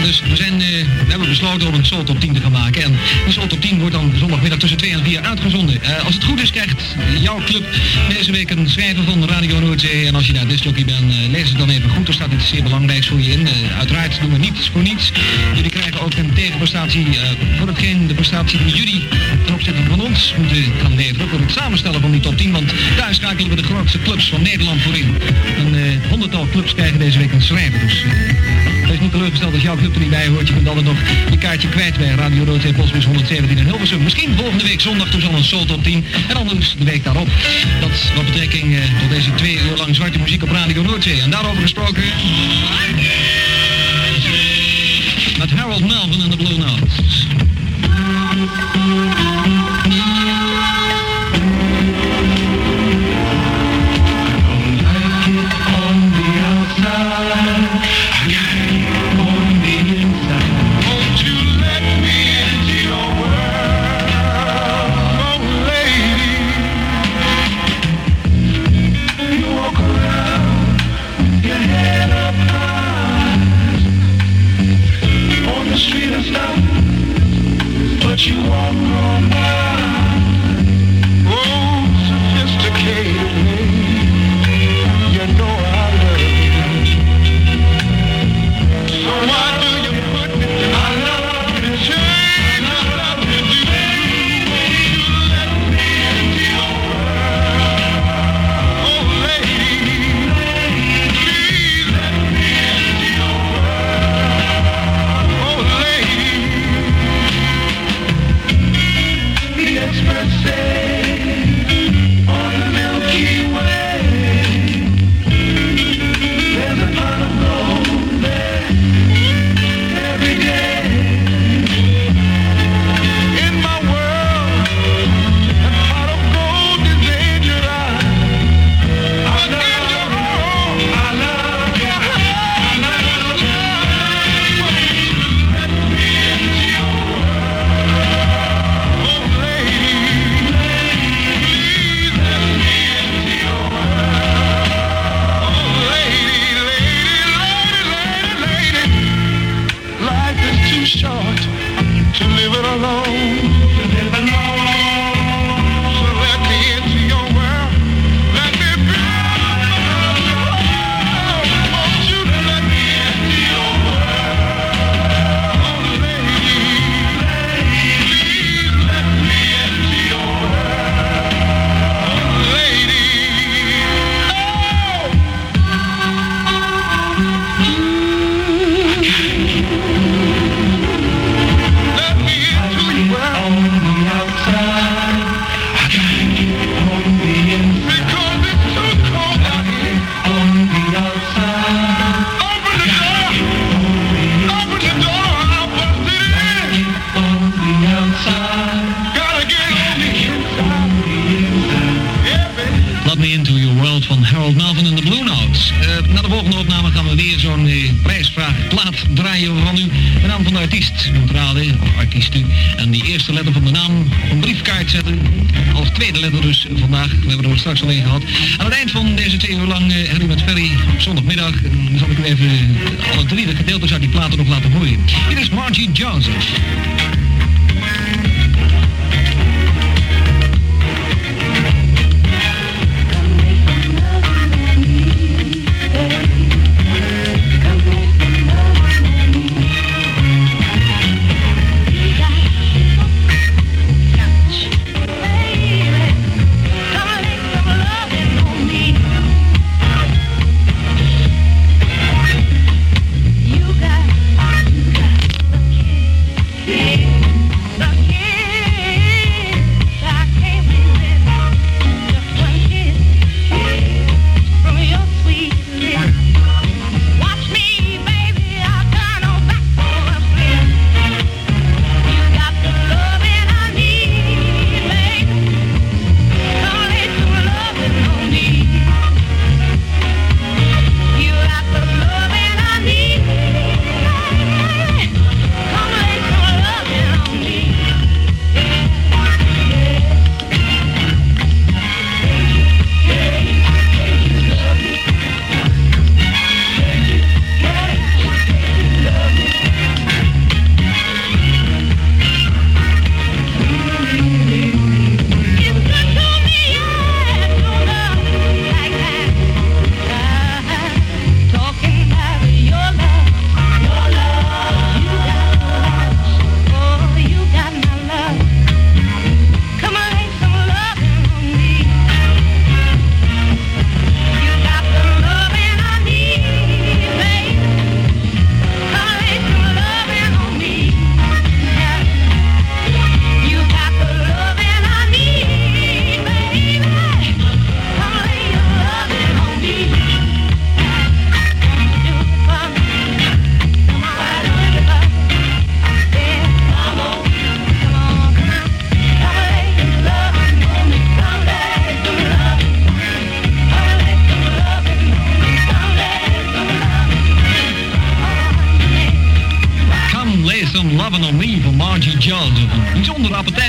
dus 0.04 0.22
we, 0.30 0.36
zijn, 0.36 0.62
eh, 0.62 0.68
we 1.06 1.10
hebben 1.10 1.28
besloten 1.28 1.68
om 1.68 1.74
een 1.74 1.86
Soul 1.86 2.04
Top 2.04 2.20
10 2.20 2.34
te 2.34 2.40
gaan 2.40 2.52
maken. 2.52 2.84
En 2.84 2.96
die 3.24 3.34
Soul 3.34 3.48
Top 3.48 3.62
10 3.62 3.80
wordt 3.80 3.96
dan 3.96 4.14
zondagmiddag 4.18 4.60
tussen 4.60 4.78
2 4.78 4.92
en 4.92 5.04
4 5.04 5.22
uitgezonden. 5.22 5.84
Eh, 5.84 6.06
als 6.06 6.14
het 6.14 6.24
goed 6.24 6.42
is 6.42 6.50
krijgt 6.50 6.82
jouw 7.20 7.40
club 7.46 7.66
deze 8.10 8.32
week 8.32 8.50
een 8.50 8.70
schrijver 8.70 9.04
van 9.04 9.26
Radio 9.26 9.60
Noordzee. 9.60 10.08
En 10.08 10.16
als 10.16 10.28
je 10.28 10.34
daar 10.34 10.48
disjockey 10.48 10.86
bent, 10.86 11.12
eh, 11.12 11.30
lees 11.30 11.50
het 11.50 11.58
dan 11.58 11.70
even 11.70 11.90
goed. 11.90 12.08
Er 12.08 12.14
staat 12.14 12.32
iets 12.32 12.48
zeer 12.48 12.64
belangrijks 12.64 13.08
voor 13.08 13.22
je 13.22 13.32
in. 13.32 13.48
Eh, 13.48 13.78
uiteraard 13.78 14.20
doen 14.22 14.32
we 14.32 14.38
niets 14.38 14.70
voor 14.70 14.82
niets. 14.82 15.12
Jullie 15.56 15.72
krijgen 15.72 16.02
ook 16.02 16.14
een 16.14 16.34
tegenprestatie 16.34 17.06
eh, 17.06 17.30
voor 17.58 17.68
hetgeen 17.68 18.08
de 18.08 18.14
prestatie 18.14 18.64
die 18.64 18.76
jullie 18.76 19.08
ten 19.46 19.54
opzichte 19.54 19.84
van 19.90 20.02
ons 20.02 20.34
moeten 20.38 20.64
gaan 20.82 20.96
leveren. 20.96 21.30
Voor 21.30 21.40
het 21.40 21.52
samenstellen 21.52 22.02
van 22.02 22.12
die 22.12 22.20
top 22.20 22.38
10. 22.38 22.52
Want 22.52 22.74
daar 22.98 23.14
schakelen 23.14 23.50
we 23.50 23.56
de 23.56 23.64
grootste 23.64 24.00
clubs 24.00 24.30
van 24.30 24.42
Nederland 24.42 24.82
voor 24.82 24.96
in. 24.96 25.16
Een 25.58 25.76
eh, 25.76 26.10
honderdtal 26.10 26.48
clubs 26.52 26.74
krijgen 26.74 27.00
deze 27.00 27.18
week 27.18 27.32
een 27.32 27.42
schrijver. 27.42 27.80
Dus 27.80 28.04
eh, 28.04 28.88
wees 28.88 29.00
niet 29.00 29.12
teleurgesteld 29.12 29.54
als 29.54 29.62
jouw 29.62 29.76
club 29.76 29.94
er 29.94 30.00
niet 30.00 30.10
bij 30.10 30.28
hoort. 30.28 30.48
Je 30.48 30.54
kunt 30.54 30.68
altijd 30.68 30.86
nog 30.86 30.98
je 31.30 31.38
kaartje 31.38 31.70
kwijt 31.70 31.98
bij 31.98 32.08
Radio 32.08 32.44
Noordzee 32.44 32.74
Postbus 32.74 33.06
117 33.06 33.58
in 33.58 33.66
Hilversum. 33.66 34.04
Misschien 34.04 34.36
volgende 34.36 34.64
week 34.64 34.82
zondag 34.82 35.10
toen 35.10 35.22
zal 35.22 35.34
een 35.34 35.44
Soul 35.44 35.66
Top 35.66 35.84
10. 35.84 36.06
En 36.28 36.36
anders 36.36 36.76
de 36.78 36.84
week 36.84 37.04
daarop. 37.04 37.28
Dat 37.82 38.12
wat 38.16 38.26
betrekking 38.26 38.76
eh, 38.76 38.82
tot 39.00 39.10
deze 39.10 39.34
twee 39.34 39.54
uur 39.54 39.78
lang 39.78 39.96
zwarte 39.96 40.20
muziek 40.20 40.44
op 40.44 40.52
Radio 40.52 40.82
Noordzee. 40.82 41.22
En 41.22 41.30
daarover 41.30 41.62
gesproken... 41.62 42.04
Met 45.40 45.52
Harold 45.52 45.88
Melvin 45.88 46.22
en 46.22 46.30
de 46.30 46.38
Blue 46.38 46.58
Notes. 46.58 47.28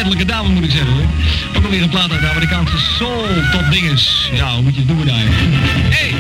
Appetijtelijke 0.05 0.43
dame 0.43 0.55
moet 0.55 0.65
ik 0.65 0.71
zeggen 0.71 0.93
hoor. 0.93 1.57
Ook 1.57 1.65
alweer 1.65 1.83
een 1.83 1.89
plaat 1.89 2.11
uit 2.11 2.21
de 2.21 2.29
Amerikaanse 2.29 2.79
soul 2.79 3.27
top 3.53 3.65
dinges. 3.71 4.31
Ja, 4.35 4.55
hoe 4.55 4.63
moet 4.63 4.75
je 4.75 4.81
het 4.81 4.89
doen 4.89 5.07
daar? 5.07 5.25
Hey! 5.95 6.15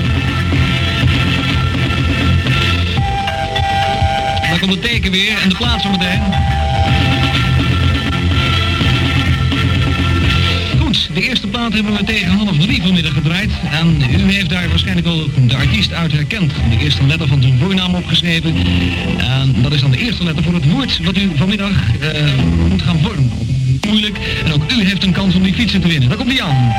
Daar 4.48 4.58
komt 4.58 4.72
het 4.72 4.82
teken 4.82 5.10
weer 5.10 5.38
en 5.42 5.48
de 5.48 5.54
plaats 5.56 5.82
zometeen. 5.82 6.20
Goed, 10.80 11.08
de 11.14 11.22
eerste 11.22 11.46
plaat 11.46 11.72
hebben 11.72 11.92
we 11.92 12.04
tegen 12.04 12.30
half 12.30 12.58
drie 12.58 12.82
vanmiddag 12.82 13.12
gedraaid. 13.12 13.50
En 13.70 13.96
u 14.20 14.32
heeft 14.32 14.50
daar 14.50 14.68
waarschijnlijk 14.68 15.06
wel 15.06 15.28
de 15.46 15.56
artiest 15.56 15.92
uit 15.92 16.12
herkend. 16.12 16.52
De 16.70 16.78
eerste 16.78 17.06
letter 17.06 17.28
van 17.28 17.42
zijn 17.42 17.58
voornaam 17.58 17.94
opgeschreven. 17.94 18.54
En 19.18 19.54
dat 19.62 19.72
is 19.72 19.80
dan 19.80 19.90
de 19.90 19.98
eerste 19.98 20.24
letter 20.24 20.44
voor 20.44 20.54
het 20.54 20.70
woord 20.70 20.98
wat 21.02 21.16
u 21.16 21.30
vanmiddag 21.36 21.96
eh, 22.00 22.32
moet 22.68 22.82
gaan 22.82 22.98
vormen. 23.02 23.30
Moeilijk. 23.86 24.18
En 24.44 24.52
ook 24.52 24.72
u 24.72 24.84
heeft 24.84 25.02
een 25.02 25.12
kans 25.12 25.34
om 25.34 25.42
die 25.42 25.54
fietsen 25.54 25.80
te 25.80 25.88
winnen. 25.88 26.08
Daar 26.08 26.18
komt 26.18 26.30
die 26.30 26.42
aan. 26.42 26.72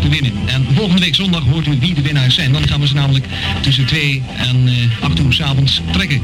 Te 0.00 0.08
winnen. 0.08 0.32
En 0.46 0.66
volgende 0.74 1.00
week 1.00 1.14
zondag 1.14 1.42
hoort 1.44 1.66
u 1.66 1.76
wie 1.78 1.94
de 1.94 2.02
winnaars 2.02 2.34
zijn. 2.34 2.52
Dan 2.52 2.68
gaan 2.68 2.80
we 2.80 2.86
ze 2.86 2.94
namelijk 2.94 3.26
tussen 3.60 3.86
2 3.86 4.22
en 4.36 4.68
eh 4.68 5.04
8 5.04 5.18
uur 5.18 5.32
s'avonds 5.32 5.80
trekken. 5.92 6.20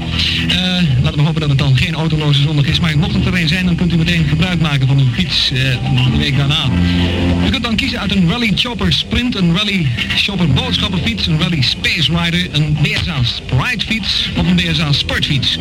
Eh, 0.48 0.56
laten 1.02 1.18
we 1.18 1.24
hopen 1.24 1.40
dat 1.40 1.48
het 1.48 1.58
dan 1.58 1.76
geen 1.76 1.94
autoloze 1.94 2.42
zondag 2.42 2.64
is. 2.64 2.80
Maar 2.80 2.98
mocht 2.98 3.14
het 3.14 3.26
er 3.26 3.34
een 3.34 3.48
zijn, 3.48 3.64
dan 3.66 3.74
kunt 3.74 3.92
u 3.92 3.96
meteen 3.96 4.26
gebruik 4.28 4.60
maken 4.60 4.86
van 4.86 4.98
uw 4.98 5.12
fiets 5.12 5.50
eh, 5.50 5.58
de 6.12 6.18
week 6.18 6.36
daarna. 6.36 6.70
U 7.46 7.50
kunt 7.50 7.64
dan 7.64 7.76
kiezen 7.76 8.00
uit 8.00 8.14
een 8.14 8.28
Rally 8.28 8.52
Chopper 8.54 8.92
Sprint, 8.92 9.36
een 9.36 9.56
Rally 9.56 9.86
Chopper 10.16 10.48
boodschappenfiets, 10.52 11.26
een 11.26 11.38
Rally 11.38 11.62
Space 11.62 12.12
Rider, 12.22 12.48
een 12.52 12.76
BSA 12.82 13.22
Sprite 13.22 13.86
fiets 13.86 14.28
of 14.36 14.46
een 14.46 14.56
BSA 14.56 14.92
Sportfiets. 14.92 15.58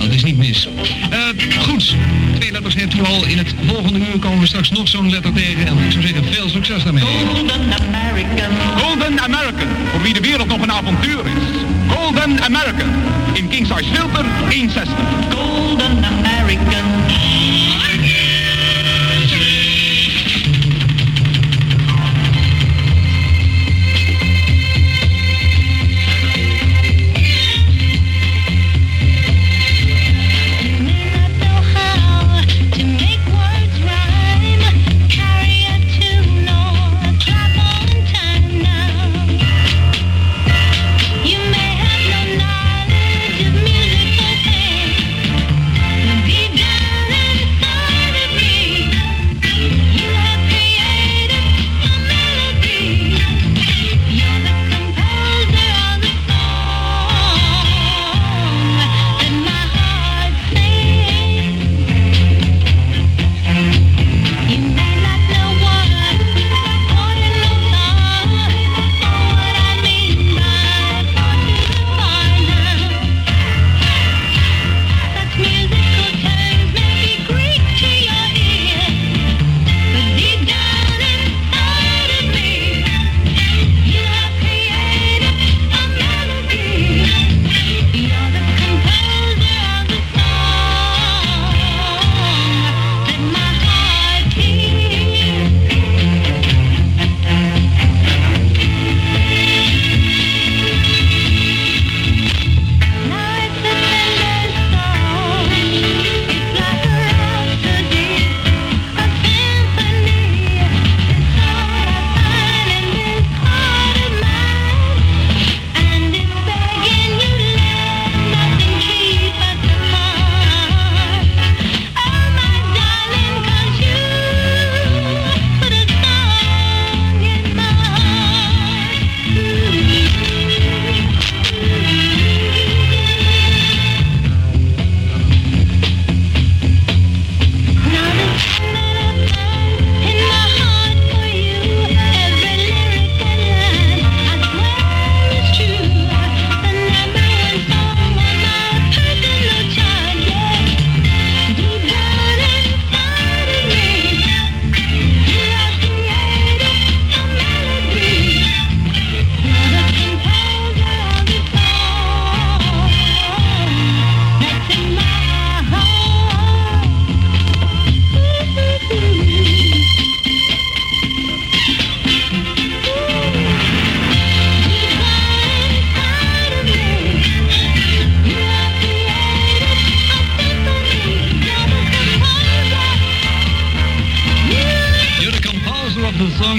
Dat 0.00 0.14
is 0.14 0.24
niet 0.24 0.36
mis. 0.36 0.68
Eh, 1.10 1.18
goed, 1.62 1.94
twee 2.38 2.52
letters 2.52 2.74
heeft 2.74 2.94
u 2.94 3.02
al. 3.02 3.24
In 3.24 3.38
het 3.38 3.54
volgende 3.66 3.98
uur 3.98 4.18
komen 4.18 4.40
we 4.40 4.46
straks 4.46 4.70
nog 4.70 4.88
zo'n 4.88 5.10
letter 5.10 5.32
tegen. 5.32 5.66
En 5.66 5.78
ik 5.78 5.90
zou 5.90 6.02
zeggen, 6.02 6.24
veel 6.24 6.48
succes 6.48 6.82
daarmee. 6.82 6.99
Golden 7.00 7.72
American. 7.72 8.52
Golden 8.76 9.20
American, 9.20 9.68
voor 9.90 10.02
wie 10.02 10.14
de 10.14 10.20
wereld 10.20 10.48
nog 10.48 10.60
een 10.62 10.72
avontuur 10.72 11.26
is. 11.26 11.64
Golden 11.88 12.42
American, 12.42 12.88
in 13.32 13.48
King 13.48 13.66
Size 13.66 13.90
Filter 13.92 14.24
160. 14.48 14.94
Golden 15.30 16.04
American. 16.04 17.59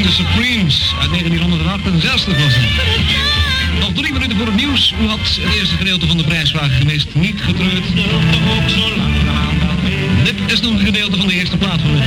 The 0.02 0.12
Supremes 0.12 0.94
uit 1.00 1.10
1968 1.10 2.44
was 2.44 2.54
het. 2.56 3.80
Nog 3.80 3.92
drie 3.94 4.14
minuten 4.14 4.38
voor 4.38 4.46
het 4.46 4.56
nieuws. 4.56 4.94
U 5.02 5.08
had 5.08 5.20
het 5.20 5.54
eerste 5.54 5.76
gedeelte 5.76 6.08
van 6.08 6.18
de 6.18 6.24
prijsvraag 6.24 6.78
gemist. 6.78 7.08
Niet 7.14 7.42
getreurd. 7.42 7.84
Dit 10.24 10.52
is 10.52 10.60
nog 10.60 10.72
een 10.72 10.86
gedeelte 10.86 11.18
van 11.18 11.28
de 11.28 11.34
eerste 11.34 11.58
plaat 11.58 11.82
voor 11.82 11.92
u. 11.92 12.00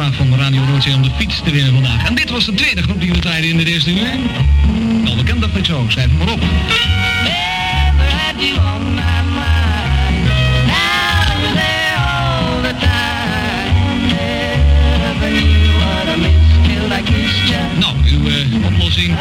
prijsvraag 0.00 0.28
van 0.28 0.38
Radio 0.38 0.64
Noordzee 0.64 0.94
om 0.94 1.02
de 1.02 1.10
fiets 1.16 1.40
te 1.44 1.50
winnen 1.50 1.72
vandaag. 1.72 2.06
En 2.06 2.14
dit 2.14 2.30
was 2.30 2.44
de 2.44 2.54
tweede 2.54 2.82
groep 2.82 3.00
die 3.00 3.12
we 3.12 3.18
tijden 3.18 3.50
in 3.50 3.56
de 3.56 3.64
eerste 3.64 3.90
uur. 3.90 4.08
Wel 5.04 5.16
bekend 5.16 5.40
dat 5.40 5.66
zo, 5.66 5.84
schrijf 5.88 6.08
hem 6.08 6.18
maar 6.18 6.32
op. 6.32 6.40
Nou, 17.78 17.96
uw 18.04 18.28
eh, 18.28 18.64
oplossing 18.66 19.16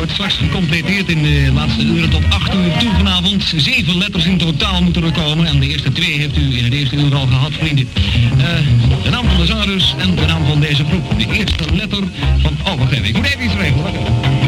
wordt 0.00 0.14
straks 0.14 0.34
gecompleteerd 0.34 1.08
in 1.08 1.22
de 1.22 1.50
laatste 1.52 1.82
uren 1.82 2.10
tot 2.10 2.22
8 2.28 2.54
uur 2.54 2.76
toe 2.78 2.90
vanavond. 2.96 3.52
Zeven 3.56 3.98
letters 3.98 4.24
in 4.24 4.38
totaal 4.38 4.82
moeten 4.82 5.04
er 5.04 5.12
komen 5.12 5.46
en 5.46 5.60
de 5.60 5.68
eerste 5.68 5.92
twee 5.92 6.18
heeft 6.18 6.36
u 6.36 6.58
in 6.58 6.64
het 6.64 6.72
eerste 6.72 6.96
uur 6.96 7.14
al 7.14 7.26
gehad, 7.26 7.52
vrienden. 7.52 7.88
Eh, 8.38 8.46
de 9.02 9.10
naam 9.10 9.28
van 9.28 9.36
de 9.36 9.46
zangers 9.46 9.94
en 9.98 10.14
de 10.14 10.26
naam 10.26 10.46
van 10.46 10.60
deze 10.60 10.84
groep. 10.84 11.18
De 11.18 11.26
eerste 11.32 11.64
letter 11.74 12.02
van... 12.42 12.56
Oh, 12.64 12.78
wacht 12.78 12.92
even, 12.92 13.04
ik 13.04 13.16
moet 13.16 13.26
even 13.26 13.44
iets 13.44 13.54
regelen. 13.54 14.39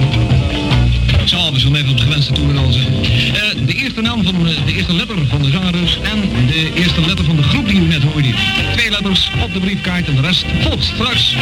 Zo, 1.32 1.52
we 1.52 1.90
op 1.90 1.96
de 1.96 2.02
gewenste 2.02 2.32
toer 2.32 2.54
rozen. 2.54 2.80
Eh, 2.80 3.66
de 3.66 3.72
eerste 3.72 4.00
naam 4.00 4.24
van 4.24 4.48
eh, 4.48 4.64
de 4.66 4.74
eerste 4.74 4.94
letter 4.94 5.26
van 5.26 5.42
de 5.42 5.50
zangers 5.50 5.98
en 6.02 6.20
de 6.46 6.72
eerste 6.74 7.00
letter 7.06 7.24
van 7.24 7.36
de 7.36 7.42
groep 7.42 7.68
die 7.68 7.80
u 7.80 7.86
net 7.86 8.02
hoorde. 8.02 8.34
Twee 8.72 8.90
letters 8.90 9.30
op 9.42 9.52
de 9.52 9.60
briefkaart 9.60 10.08
en 10.08 10.14
de 10.14 10.20
rest 10.20 10.44
volgt 10.60 10.84
straks. 10.84 11.36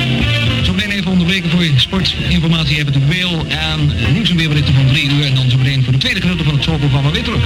Zo 0.65 0.75
meteen 0.75 0.91
even 0.91 1.11
onderbreken 1.11 1.51
voor 1.51 1.65
je 1.65 1.73
sportinformatie 1.77 2.77
hebben 2.77 2.95
het 2.95 3.09
mail 3.09 3.47
en 3.49 3.93
eh, 3.97 4.13
nieuws 4.13 4.31
en 4.31 4.37
weerberichten 4.37 4.75
van 4.75 4.87
drie 4.87 5.11
uur 5.11 5.25
en 5.25 5.35
dan 5.35 5.51
zo 5.51 5.57
meteen 5.57 5.85
voor 5.85 5.93
de 5.93 5.99
tweede 5.99 6.21
gedeelte 6.21 6.45
van 6.45 6.55
het 6.55 6.63
showprogramma 6.63 7.11
weer 7.11 7.23
terug. 7.23 7.45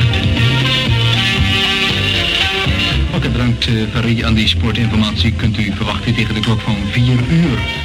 Ook 3.15 3.33
bedankt, 3.33 3.69
uh, 3.69 3.83
Paris. 3.93 4.23
Aan 4.23 4.35
die 4.35 4.49
sportinformatie 4.49 5.33
kunt 5.33 5.59
u 5.59 5.73
verwachten 5.77 6.15
tegen 6.15 6.35
de 6.35 6.41
klok 6.41 6.61
van 6.61 6.77
4 6.93 7.05
uur. 7.29 7.84